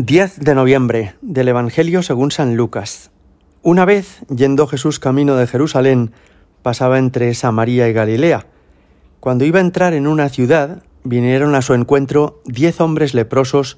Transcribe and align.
10 0.00 0.38
de 0.38 0.54
noviembre 0.54 1.16
del 1.22 1.48
Evangelio 1.48 2.04
según 2.04 2.30
San 2.30 2.54
Lucas. 2.54 3.10
Una 3.62 3.84
vez, 3.84 4.20
yendo 4.32 4.68
Jesús 4.68 5.00
camino 5.00 5.34
de 5.34 5.48
Jerusalén, 5.48 6.12
pasaba 6.62 7.00
entre 7.00 7.34
Samaria 7.34 7.88
y 7.88 7.92
Galilea. 7.92 8.46
Cuando 9.18 9.44
iba 9.44 9.58
a 9.58 9.62
entrar 9.62 9.94
en 9.94 10.06
una 10.06 10.28
ciudad, 10.28 10.84
vinieron 11.02 11.56
a 11.56 11.62
su 11.62 11.74
encuentro 11.74 12.40
diez 12.44 12.80
hombres 12.80 13.12
leprosos 13.12 13.76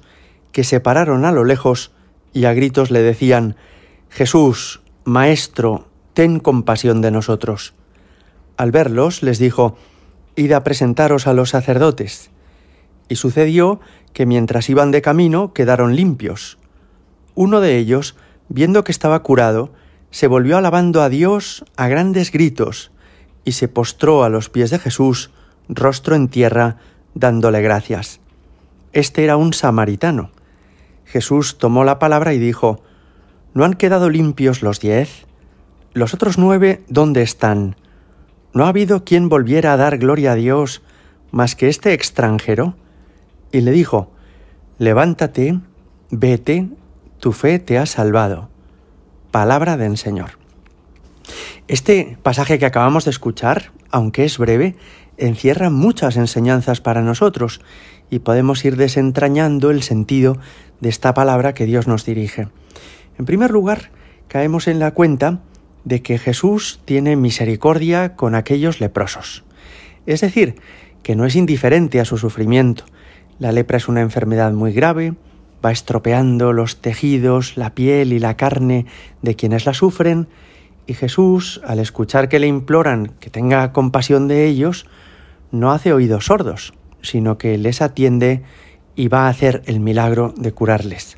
que 0.51 0.63
se 0.63 0.79
pararon 0.79 1.25
a 1.25 1.31
lo 1.31 1.43
lejos 1.43 1.91
y 2.33 2.45
a 2.45 2.53
gritos 2.53 2.91
le 2.91 3.01
decían, 3.01 3.55
Jesús, 4.09 4.83
Maestro, 5.03 5.87
ten 6.13 6.39
compasión 6.39 7.01
de 7.01 7.09
nosotros. 7.09 7.73
Al 8.57 8.69
verlos 8.69 9.23
les 9.23 9.39
dijo, 9.39 9.75
Id 10.35 10.51
a 10.51 10.63
presentaros 10.63 11.25
a 11.25 11.33
los 11.33 11.49
sacerdotes. 11.49 12.29
Y 13.11 13.17
sucedió 13.17 13.81
que 14.13 14.25
mientras 14.25 14.69
iban 14.69 14.91
de 14.91 15.01
camino 15.01 15.51
quedaron 15.51 15.97
limpios. 15.97 16.57
Uno 17.35 17.59
de 17.59 17.75
ellos, 17.75 18.15
viendo 18.47 18.85
que 18.85 18.93
estaba 18.93 19.21
curado, 19.21 19.73
se 20.11 20.27
volvió 20.27 20.55
alabando 20.55 21.01
a 21.01 21.09
Dios 21.09 21.65
a 21.75 21.89
grandes 21.89 22.31
gritos 22.31 22.93
y 23.43 23.51
se 23.51 23.67
postró 23.67 24.23
a 24.23 24.29
los 24.29 24.47
pies 24.47 24.69
de 24.69 24.79
Jesús, 24.79 25.29
rostro 25.67 26.15
en 26.15 26.29
tierra, 26.29 26.77
dándole 27.13 27.61
gracias. 27.61 28.21
Este 28.93 29.25
era 29.25 29.35
un 29.35 29.51
samaritano. 29.51 30.31
Jesús 31.03 31.57
tomó 31.57 31.83
la 31.83 31.99
palabra 31.99 32.33
y 32.33 32.39
dijo, 32.39 32.81
¿No 33.53 33.65
han 33.65 33.73
quedado 33.73 34.09
limpios 34.09 34.61
los 34.61 34.79
diez? 34.79 35.25
¿Los 35.91 36.13
otros 36.13 36.37
nueve 36.37 36.81
dónde 36.87 37.23
están? 37.23 37.75
¿No 38.53 38.63
ha 38.63 38.69
habido 38.69 39.03
quien 39.03 39.27
volviera 39.27 39.73
a 39.73 39.77
dar 39.77 39.97
gloria 39.97 40.31
a 40.31 40.35
Dios 40.35 40.81
más 41.31 41.57
que 41.57 41.67
este 41.67 41.91
extranjero? 41.91 42.77
Y 43.51 43.61
le 43.61 43.71
dijo, 43.71 44.11
Levántate, 44.77 45.59
vete, 46.09 46.69
tu 47.19 47.33
fe 47.33 47.59
te 47.59 47.77
ha 47.77 47.85
salvado. 47.85 48.49
Palabra 49.29 49.77
del 49.77 49.97
Señor. 49.97 50.31
Este 51.67 52.17
pasaje 52.23 52.57
que 52.57 52.65
acabamos 52.65 53.05
de 53.05 53.11
escuchar, 53.11 53.71
aunque 53.91 54.25
es 54.25 54.37
breve, 54.37 54.75
encierra 55.17 55.69
muchas 55.69 56.17
enseñanzas 56.17 56.81
para 56.81 57.01
nosotros 57.01 57.61
y 58.09 58.19
podemos 58.19 58.65
ir 58.65 58.75
desentrañando 58.75 59.69
el 59.69 59.83
sentido 59.83 60.37
de 60.79 60.89
esta 60.89 61.13
palabra 61.13 61.53
que 61.53 61.65
Dios 61.65 61.87
nos 61.87 62.05
dirige. 62.05 62.49
En 63.17 63.25
primer 63.25 63.51
lugar, 63.51 63.91
caemos 64.27 64.67
en 64.67 64.79
la 64.79 64.91
cuenta 64.91 65.41
de 65.83 66.01
que 66.01 66.17
Jesús 66.17 66.81
tiene 66.85 67.15
misericordia 67.15 68.15
con 68.15 68.35
aquellos 68.35 68.79
leprosos. 68.79 69.43
Es 70.05 70.21
decir, 70.21 70.55
que 71.03 71.15
no 71.15 71.25
es 71.25 71.35
indiferente 71.35 71.99
a 71.99 72.05
su 72.05 72.17
sufrimiento, 72.17 72.85
la 73.41 73.51
lepra 73.51 73.77
es 73.77 73.87
una 73.87 74.01
enfermedad 74.01 74.51
muy 74.53 74.71
grave, 74.71 75.15
va 75.65 75.71
estropeando 75.71 76.53
los 76.53 76.79
tejidos, 76.79 77.57
la 77.57 77.73
piel 77.73 78.13
y 78.13 78.19
la 78.19 78.37
carne 78.37 78.85
de 79.23 79.35
quienes 79.35 79.65
la 79.65 79.73
sufren, 79.73 80.27
y 80.85 80.93
Jesús, 80.93 81.59
al 81.65 81.79
escuchar 81.79 82.29
que 82.29 82.37
le 82.37 82.45
imploran 82.45 83.13
que 83.19 83.31
tenga 83.31 83.73
compasión 83.73 84.27
de 84.27 84.45
ellos, 84.45 84.85
no 85.49 85.71
hace 85.71 85.91
oídos 85.91 86.25
sordos, 86.25 86.73
sino 87.01 87.39
que 87.39 87.57
les 87.57 87.81
atiende 87.81 88.43
y 88.95 89.07
va 89.07 89.25
a 89.25 89.29
hacer 89.29 89.63
el 89.65 89.79
milagro 89.79 90.35
de 90.37 90.51
curarles. 90.51 91.17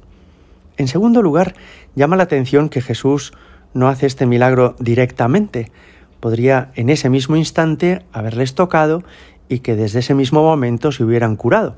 En 0.77 0.87
segundo 0.87 1.21
lugar, 1.21 1.55
llama 1.93 2.15
la 2.15 2.23
atención 2.23 2.69
que 2.69 2.79
Jesús 2.79 3.33
no 3.73 3.89
hace 3.89 4.05
este 4.05 4.25
milagro 4.25 4.77
directamente. 4.79 5.73
Podría 6.21 6.71
en 6.75 6.89
ese 6.89 7.09
mismo 7.09 7.35
instante 7.35 8.05
haberles 8.13 8.55
tocado 8.55 9.03
y 9.49 9.59
que 9.59 9.75
desde 9.75 9.99
ese 9.99 10.13
mismo 10.13 10.41
momento 10.41 10.93
se 10.93 11.03
hubieran 11.03 11.35
curado. 11.35 11.75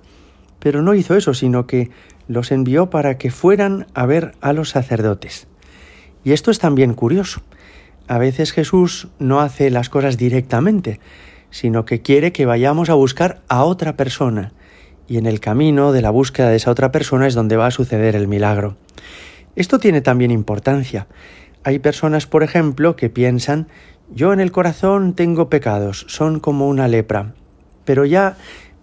Pero 0.59 0.81
no 0.81 0.94
hizo 0.94 1.16
eso, 1.16 1.34
sino 1.34 1.67
que 1.67 1.92
los 2.28 2.52
envió 2.52 2.89
para 2.89 3.17
que 3.17 3.31
fueran 3.31 3.88
a 3.94 4.06
ver 4.06 4.34
a 4.42 4.53
los 4.53 4.70
sacerdotes. 4.70 5.48
Y 6.23 6.31
esto 6.31 6.52
es 6.52 6.59
también 6.59 6.94
curioso. 6.94 7.42
A 8.08 8.17
veces 8.17 8.52
Jesús 8.52 9.08
no 9.20 9.42
hace 9.42 9.70
las 9.70 9.89
cosas 9.89 10.17
directamente, 10.17 11.00
sino 11.49 11.86
que 11.86 12.02
quiere 12.02 12.32
que 12.32 12.45
vayamos 12.45 12.89
a 12.89 12.95
buscar 12.95 13.42
a 13.48 13.64
otra 13.64 13.95
persona, 13.95 14.54
y 15.08 15.17
en 15.17 15.26
el 15.26 15.39
camino 15.39 15.92
de 15.92 16.02
la 16.02 16.10
búsqueda 16.10 16.49
de 16.49 16.58
esa 16.58 16.72
otra 16.72 16.92
persona 16.92 17.27
es 17.27 17.36
donde 17.36 17.58
va 17.58 17.67
a 17.67 17.72
suceder 17.72 18.16
el 18.16 18.27
milagro. 18.27 18.76
Esto 19.55 19.80
tiene 19.80 20.02
también 20.02 20.32
importancia. 20.32 21.08
Hay 21.64 21.80
personas, 21.80 22.27
por 22.27 22.43
ejemplo, 22.43 22.95
que 22.95 23.10
piensan, 23.10 23.67
yo 24.14 24.33
en 24.33 24.39
el 24.39 24.52
corazón 24.52 25.14
tengo 25.14 25.49
pecados, 25.49 26.05
son 26.10 26.39
como 26.39 26.67
una 26.67 26.87
lepra, 26.87 27.33
pero 27.86 28.05
ya 28.05 28.37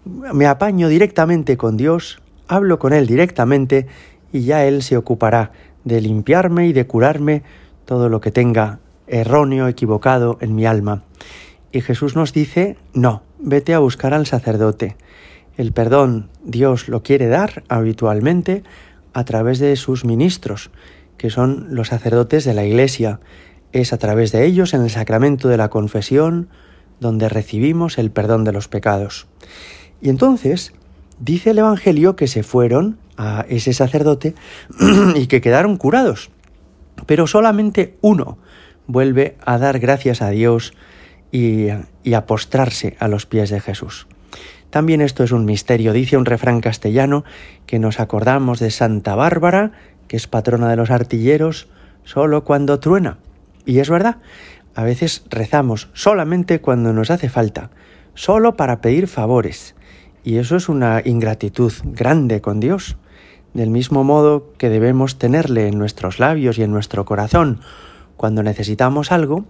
me 0.05 0.47
apaño 0.47 0.87
directamente 0.87 1.57
con 1.57 1.77
Dios, 1.77 2.21
hablo 2.47 2.79
con 2.79 2.93
Él 2.93 3.07
directamente 3.07 3.87
y 4.31 4.41
ya 4.41 4.65
Él 4.65 4.83
se 4.83 4.97
ocupará 4.97 5.51
de 5.83 6.01
limpiarme 6.01 6.67
y 6.67 6.73
de 6.73 6.87
curarme 6.87 7.43
todo 7.85 8.09
lo 8.09 8.21
que 8.21 8.31
tenga 8.31 8.79
erróneo, 9.07 9.67
equivocado 9.67 10.37
en 10.41 10.55
mi 10.55 10.65
alma. 10.65 11.03
Y 11.71 11.81
Jesús 11.81 12.15
nos 12.15 12.33
dice, 12.33 12.77
no, 12.93 13.23
vete 13.39 13.73
a 13.73 13.79
buscar 13.79 14.13
al 14.13 14.25
sacerdote. 14.25 14.95
El 15.57 15.71
perdón 15.71 16.29
Dios 16.43 16.87
lo 16.87 17.03
quiere 17.03 17.27
dar 17.27 17.63
habitualmente 17.67 18.63
a 19.13 19.23
través 19.23 19.59
de 19.59 19.75
sus 19.75 20.05
ministros, 20.05 20.71
que 21.17 21.29
son 21.29 21.67
los 21.69 21.89
sacerdotes 21.89 22.45
de 22.45 22.53
la 22.53 22.65
Iglesia. 22.65 23.19
Es 23.71 23.93
a 23.93 23.97
través 23.97 24.31
de 24.31 24.45
ellos, 24.45 24.73
en 24.73 24.81
el 24.81 24.89
sacramento 24.89 25.47
de 25.47 25.57
la 25.57 25.69
confesión, 25.69 26.49
donde 26.99 27.29
recibimos 27.29 27.97
el 27.97 28.11
perdón 28.11 28.43
de 28.43 28.51
los 28.51 28.67
pecados. 28.67 29.27
Y 30.03 30.09
entonces 30.09 30.73
dice 31.19 31.51
el 31.51 31.59
Evangelio 31.59 32.17
que 32.17 32.27
se 32.27 32.43
fueron 32.43 32.97
a 33.15 33.45
ese 33.47 33.71
sacerdote 33.71 34.35
y 35.15 35.27
que 35.27 35.39
quedaron 35.39 35.77
curados. 35.77 36.29
Pero 37.07 37.25
solamente 37.25 37.95
uno 38.01 38.37
vuelve 38.85 39.37
a 39.45 39.57
dar 39.57 39.79
gracias 39.79 40.21
a 40.21 40.29
Dios 40.29 40.73
y, 41.31 41.69
a 41.69 42.25
postrarse 42.25 42.97
a 42.99 43.07
los 43.07 43.25
pies 43.25 43.49
de 43.49 43.61
Jesús. 43.61 44.07
También 44.69 44.99
esto 44.99 45.23
es 45.23 45.31
un 45.31 45.45
misterio, 45.45 45.93
dice 45.93 46.17
un 46.17 46.25
refrán 46.25 46.59
castellano 46.59 47.23
que 47.65 47.79
nos 47.79 48.01
acordamos 48.01 48.59
de 48.59 48.71
Santa 48.71 49.15
Bárbara, 49.15 49.71
que 50.09 50.17
es 50.17 50.27
patrona 50.27 50.69
de 50.69 50.75
los 50.75 50.91
artilleros, 50.91 51.67
solo 52.03 52.43
cuando 52.43 52.79
truena. 52.79 53.19
Y 53.65 53.79
es 53.79 53.89
verdad, 53.89 54.17
a 54.75 54.83
veces 54.83 55.23
rezamos 55.29 55.87
solamente 55.93 56.59
cuando 56.59 56.91
nos 56.91 57.09
hace 57.09 57.29
falta, 57.29 57.69
solo 58.15 58.57
para 58.57 58.81
pedir 58.81 59.07
favores. 59.07 59.75
Y 60.23 60.37
eso 60.37 60.55
es 60.55 60.69
una 60.69 61.01
ingratitud 61.03 61.73
grande 61.83 62.41
con 62.41 62.59
Dios, 62.59 62.97
del 63.53 63.69
mismo 63.69 64.03
modo 64.03 64.53
que 64.57 64.69
debemos 64.69 65.17
tenerle 65.17 65.67
en 65.67 65.77
nuestros 65.77 66.19
labios 66.19 66.57
y 66.57 66.63
en 66.63 66.71
nuestro 66.71 67.05
corazón. 67.05 67.59
Cuando 68.17 68.41
necesitamos 68.41 69.11
algo, 69.11 69.45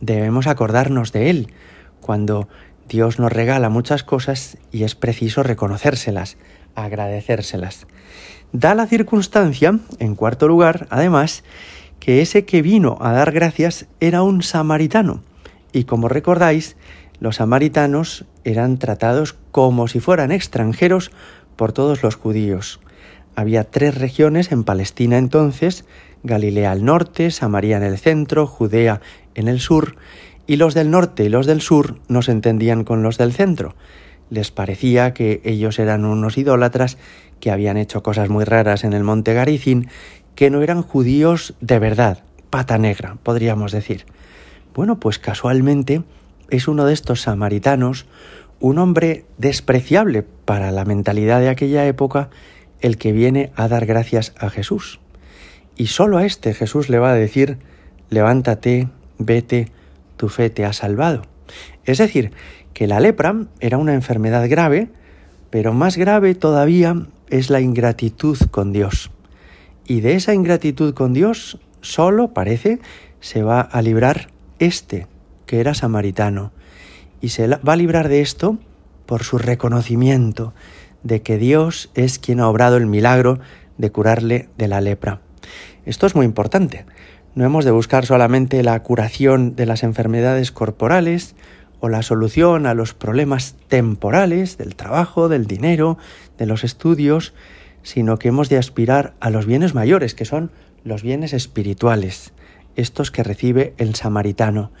debemos 0.00 0.46
acordarnos 0.46 1.12
de 1.12 1.30
Él, 1.30 1.48
cuando 2.00 2.48
Dios 2.88 3.18
nos 3.18 3.32
regala 3.32 3.68
muchas 3.68 4.02
cosas 4.02 4.58
y 4.70 4.84
es 4.84 4.94
preciso 4.94 5.42
reconocérselas, 5.42 6.36
agradecérselas. 6.74 7.86
Da 8.52 8.74
la 8.74 8.86
circunstancia, 8.86 9.78
en 9.98 10.14
cuarto 10.14 10.48
lugar, 10.48 10.86
además, 10.90 11.44
que 12.00 12.22
ese 12.22 12.44
que 12.44 12.62
vino 12.62 12.96
a 13.00 13.12
dar 13.12 13.32
gracias 13.32 13.86
era 14.00 14.22
un 14.22 14.42
samaritano, 14.42 15.22
y 15.72 15.84
como 15.84 16.08
recordáis, 16.08 16.76
los 17.20 17.36
samaritanos 17.36 18.24
eran 18.44 18.78
tratados 18.78 19.36
como 19.52 19.88
si 19.88 20.00
fueran 20.00 20.32
extranjeros 20.32 21.10
por 21.56 21.72
todos 21.72 22.02
los 22.02 22.14
judíos. 22.14 22.80
Había 23.34 23.64
tres 23.64 23.96
regiones 23.96 24.52
en 24.52 24.64
Palestina 24.64 25.18
entonces, 25.18 25.84
Galilea 26.22 26.72
al 26.72 26.84
norte, 26.84 27.30
Samaria 27.30 27.76
en 27.76 27.82
el 27.82 27.98
centro, 27.98 28.46
Judea 28.46 29.00
en 29.34 29.48
el 29.48 29.60
sur, 29.60 29.96
y 30.46 30.56
los 30.56 30.74
del 30.74 30.90
norte 30.90 31.24
y 31.24 31.28
los 31.28 31.46
del 31.46 31.60
sur 31.60 32.00
no 32.08 32.22
se 32.22 32.32
entendían 32.32 32.84
con 32.84 33.02
los 33.02 33.18
del 33.18 33.32
centro. 33.32 33.74
Les 34.30 34.50
parecía 34.50 35.14
que 35.14 35.40
ellos 35.44 35.78
eran 35.78 36.04
unos 36.04 36.38
idólatras 36.38 36.98
que 37.40 37.50
habían 37.50 37.76
hecho 37.76 38.02
cosas 38.02 38.28
muy 38.28 38.44
raras 38.44 38.84
en 38.84 38.92
el 38.92 39.04
monte 39.04 39.34
Garicín, 39.34 39.88
que 40.34 40.50
no 40.50 40.62
eran 40.62 40.82
judíos 40.82 41.54
de 41.60 41.78
verdad, 41.78 42.24
pata 42.50 42.78
negra, 42.78 43.16
podríamos 43.22 43.72
decir. 43.72 44.04
Bueno, 44.74 45.00
pues 45.00 45.18
casualmente 45.18 46.02
es 46.50 46.68
uno 46.68 46.84
de 46.84 46.94
estos 46.94 47.22
samaritanos, 47.22 48.06
un 48.60 48.78
hombre 48.78 49.24
despreciable 49.36 50.24
para 50.44 50.70
la 50.72 50.84
mentalidad 50.84 51.40
de 51.40 51.48
aquella 51.48 51.86
época, 51.86 52.30
el 52.80 52.96
que 52.96 53.12
viene 53.12 53.52
a 53.56 53.68
dar 53.68 53.86
gracias 53.86 54.32
a 54.38 54.50
Jesús. 54.50 55.00
Y 55.76 55.88
solo 55.88 56.18
a 56.18 56.24
este 56.24 56.54
Jesús 56.54 56.88
le 56.88 56.98
va 56.98 57.12
a 57.12 57.14
decir, 57.14 57.58
levántate, 58.10 58.88
vete, 59.18 59.70
tu 60.16 60.28
fe 60.28 60.50
te 60.50 60.64
ha 60.64 60.72
salvado. 60.72 61.22
Es 61.84 61.98
decir, 61.98 62.32
que 62.74 62.86
la 62.86 63.00
lepra 63.00 63.34
era 63.60 63.78
una 63.78 63.94
enfermedad 63.94 64.48
grave, 64.48 64.88
pero 65.50 65.72
más 65.72 65.96
grave 65.96 66.34
todavía 66.34 67.06
es 67.30 67.50
la 67.50 67.60
ingratitud 67.60 68.38
con 68.50 68.72
Dios. 68.72 69.10
Y 69.86 70.00
de 70.00 70.14
esa 70.14 70.34
ingratitud 70.34 70.94
con 70.94 71.12
Dios 71.12 71.58
solo, 71.80 72.34
parece, 72.34 72.80
se 73.20 73.42
va 73.42 73.60
a 73.60 73.82
librar 73.82 74.28
este 74.58 75.06
que 75.48 75.58
era 75.58 75.74
samaritano, 75.74 76.52
y 77.20 77.30
se 77.30 77.48
va 77.48 77.72
a 77.72 77.76
librar 77.76 78.08
de 78.08 78.20
esto 78.20 78.58
por 79.06 79.24
su 79.24 79.38
reconocimiento 79.38 80.54
de 81.02 81.22
que 81.22 81.38
Dios 81.38 81.90
es 81.94 82.18
quien 82.20 82.38
ha 82.38 82.48
obrado 82.48 82.76
el 82.76 82.86
milagro 82.86 83.40
de 83.78 83.90
curarle 83.90 84.48
de 84.58 84.68
la 84.68 84.80
lepra. 84.80 85.20
Esto 85.86 86.06
es 86.06 86.14
muy 86.14 86.26
importante. 86.26 86.84
No 87.34 87.44
hemos 87.44 87.64
de 87.64 87.70
buscar 87.70 88.04
solamente 88.04 88.62
la 88.62 88.80
curación 88.82 89.56
de 89.56 89.64
las 89.64 89.82
enfermedades 89.82 90.52
corporales 90.52 91.34
o 91.80 91.88
la 91.88 92.02
solución 92.02 92.66
a 92.66 92.74
los 92.74 92.92
problemas 92.92 93.56
temporales 93.68 94.58
del 94.58 94.76
trabajo, 94.76 95.28
del 95.28 95.46
dinero, 95.46 95.96
de 96.36 96.44
los 96.44 96.62
estudios, 96.62 97.32
sino 97.82 98.18
que 98.18 98.28
hemos 98.28 98.50
de 98.50 98.58
aspirar 98.58 99.14
a 99.20 99.30
los 99.30 99.46
bienes 99.46 99.74
mayores, 99.74 100.14
que 100.14 100.26
son 100.26 100.50
los 100.84 101.02
bienes 101.02 101.32
espirituales, 101.32 102.34
estos 102.76 103.10
que 103.10 103.22
recibe 103.22 103.72
el 103.78 103.94
samaritano. 103.94 104.72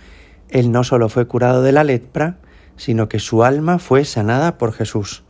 Él 0.50 0.72
no 0.72 0.84
solo 0.84 1.08
fue 1.08 1.26
curado 1.26 1.62
de 1.62 1.72
la 1.72 1.84
lepra, 1.84 2.38
sino 2.76 3.08
que 3.08 3.18
su 3.18 3.44
alma 3.44 3.78
fue 3.78 4.04
sanada 4.04 4.58
por 4.58 4.72
Jesús. 4.72 5.24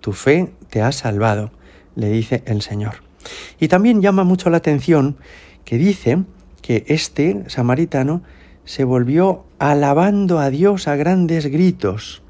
Tu 0.00 0.12
fe 0.12 0.52
te 0.70 0.82
ha 0.82 0.92
salvado, 0.92 1.50
le 1.94 2.08
dice 2.08 2.42
el 2.46 2.62
Señor. 2.62 2.96
Y 3.58 3.68
también 3.68 4.02
llama 4.02 4.24
mucho 4.24 4.50
la 4.50 4.58
atención 4.58 5.16
que 5.64 5.78
dice 5.78 6.24
que 6.62 6.84
este 6.88 7.44
samaritano 7.48 8.22
se 8.64 8.84
volvió 8.84 9.44
alabando 9.58 10.38
a 10.38 10.50
Dios 10.50 10.88
a 10.88 10.96
grandes 10.96 11.46
gritos 11.46 12.22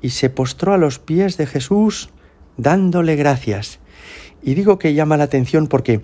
y 0.00 0.10
se 0.10 0.30
postró 0.30 0.72
a 0.72 0.78
los 0.78 0.98
pies 0.98 1.36
de 1.36 1.46
Jesús 1.46 2.10
dándole 2.56 3.16
gracias. 3.16 3.80
Y 4.42 4.54
digo 4.54 4.78
que 4.78 4.94
llama 4.94 5.16
la 5.16 5.24
atención 5.24 5.66
porque 5.66 6.02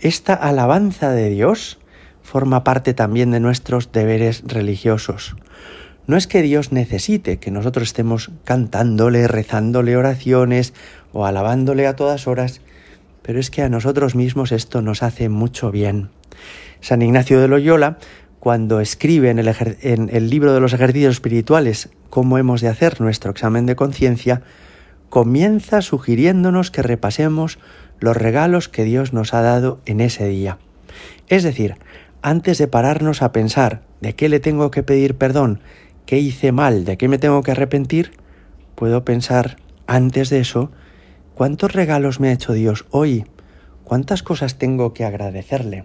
esta 0.00 0.34
alabanza 0.34 1.10
de 1.10 1.30
Dios 1.30 1.78
forma 2.26 2.64
parte 2.64 2.92
también 2.92 3.30
de 3.30 3.38
nuestros 3.38 3.92
deberes 3.92 4.42
religiosos. 4.44 5.36
No 6.08 6.16
es 6.16 6.26
que 6.26 6.42
Dios 6.42 6.72
necesite 6.72 7.38
que 7.38 7.52
nosotros 7.52 7.88
estemos 7.88 8.32
cantándole, 8.44 9.28
rezándole 9.28 9.96
oraciones 9.96 10.74
o 11.12 11.24
alabándole 11.24 11.86
a 11.86 11.94
todas 11.94 12.26
horas, 12.26 12.60
pero 13.22 13.38
es 13.38 13.50
que 13.50 13.62
a 13.62 13.68
nosotros 13.68 14.16
mismos 14.16 14.50
esto 14.50 14.82
nos 14.82 15.04
hace 15.04 15.28
mucho 15.28 15.70
bien. 15.70 16.10
San 16.80 17.00
Ignacio 17.00 17.40
de 17.40 17.48
Loyola, 17.48 17.98
cuando 18.40 18.80
escribe 18.80 19.30
en 19.30 19.38
el, 19.38 20.30
libro 20.30 20.52
de 20.52 20.60
los 20.60 20.72
ejercicios 20.72 21.14
espirituales 21.14 21.90
cómo 22.10 22.38
hemos 22.38 22.60
de 22.60 22.68
hacer 22.68 23.00
nuestro 23.00 23.30
examen 23.30 23.66
de 23.66 23.76
conciencia, 23.76 24.42
comienza 25.08 25.80
sugiriéndonos 25.80 26.72
que 26.72 26.82
repasemos 26.82 27.58
los 28.00 28.16
regalos 28.16 28.68
que 28.68 28.84
Dios 28.84 29.12
nos 29.12 29.32
ha 29.32 29.42
dado 29.42 29.80
en 29.86 30.00
ese 30.00 30.26
día. 30.26 30.58
Es 31.28 31.42
decir, 31.42 31.76
antes 32.26 32.58
de 32.58 32.68
pararnos 32.68 33.22
a 33.22 33.32
pensar 33.32 33.82
de 34.00 34.14
qué 34.14 34.28
le 34.28 34.40
tengo 34.40 34.70
que 34.70 34.82
pedir 34.82 35.16
perdón, 35.16 35.60
qué 36.06 36.18
hice 36.18 36.52
mal, 36.52 36.84
de 36.84 36.96
qué 36.96 37.08
me 37.08 37.18
tengo 37.18 37.42
que 37.42 37.52
arrepentir, 37.52 38.12
puedo 38.74 39.04
pensar 39.04 39.56
antes 39.86 40.30
de 40.30 40.40
eso 40.40 40.70
¿Cuántos 41.36 41.74
regalos 41.74 42.18
me 42.18 42.30
ha 42.30 42.32
hecho 42.32 42.54
Dios 42.54 42.86
hoy? 42.88 43.26
¿Cuántas 43.84 44.22
cosas 44.22 44.56
tengo 44.56 44.94
que 44.94 45.04
agradecerle? 45.04 45.84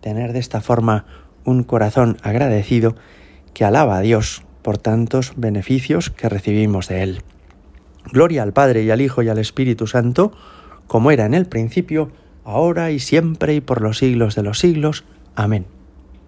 Tener 0.00 0.32
de 0.32 0.40
esta 0.40 0.60
forma 0.60 1.06
un 1.44 1.62
corazón 1.62 2.16
agradecido 2.24 2.96
que 3.54 3.64
alaba 3.64 3.98
a 3.98 4.00
Dios 4.00 4.42
por 4.62 4.78
tantos 4.78 5.34
beneficios 5.36 6.10
que 6.10 6.28
recibimos 6.28 6.88
de 6.88 7.04
Él. 7.04 7.22
Gloria 8.10 8.42
al 8.42 8.52
Padre 8.52 8.82
y 8.82 8.90
al 8.90 9.00
Hijo 9.00 9.22
y 9.22 9.28
al 9.28 9.38
Espíritu 9.38 9.86
Santo, 9.86 10.32
como 10.88 11.12
era 11.12 11.24
en 11.24 11.34
el 11.34 11.46
principio, 11.46 12.10
ahora 12.42 12.90
y 12.90 12.98
siempre 12.98 13.54
y 13.54 13.60
por 13.60 13.82
los 13.82 13.98
siglos 13.98 14.34
de 14.34 14.42
los 14.42 14.58
siglos. 14.58 15.04
Amin. 15.40 15.79